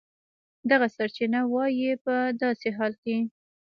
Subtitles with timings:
[0.69, 3.17] دغه سرچینه وایي په داسې حال کې